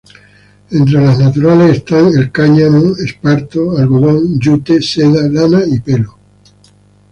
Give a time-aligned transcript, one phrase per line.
[0.71, 6.17] Entre las naturales están el cáñamo, esparto, algodón, yute, seda, lana, y pelo.